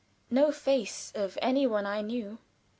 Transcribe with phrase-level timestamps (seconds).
[0.31, 2.39] No face of any one I knew.